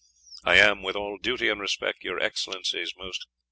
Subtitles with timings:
[0.43, 3.29] I am, with all duty and respect, your Excellency's most, &c.